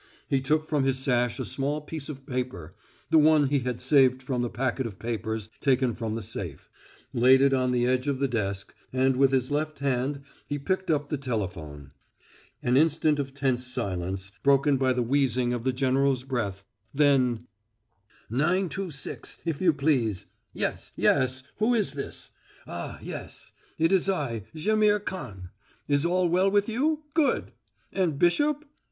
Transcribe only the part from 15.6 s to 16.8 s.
the general's breath,